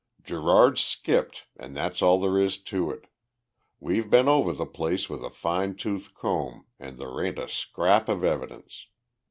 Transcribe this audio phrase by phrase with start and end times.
[0.23, 3.05] "Gerard's skipped and that's all there is to it.
[3.79, 8.09] We've been over the place with a fine tooth comb and there ain't a scrap
[8.09, 8.87] of evidence.